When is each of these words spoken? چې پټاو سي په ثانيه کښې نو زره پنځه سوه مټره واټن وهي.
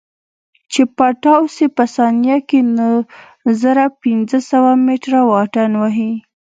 چې 0.71 0.81
پټاو 0.97 1.43
سي 1.55 1.65
په 1.75 1.83
ثانيه 1.95 2.37
کښې 2.49 2.59
نو 2.77 2.89
زره 3.61 3.85
پنځه 4.01 4.37
سوه 4.51 4.71
مټره 4.85 5.21
واټن 5.31 5.71
وهي. 5.81 6.13